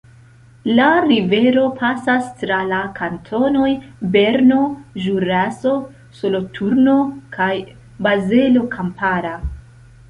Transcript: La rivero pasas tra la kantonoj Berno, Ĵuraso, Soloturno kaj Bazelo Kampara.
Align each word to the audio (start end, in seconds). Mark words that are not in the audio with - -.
La 0.77 0.85
rivero 1.01 1.65
pasas 1.81 2.31
tra 2.39 2.57
la 2.71 2.79
kantonoj 3.01 3.69
Berno, 4.17 4.59
Ĵuraso, 5.05 5.75
Soloturno 6.23 6.99
kaj 7.39 7.53
Bazelo 8.09 8.67
Kampara. 8.79 9.39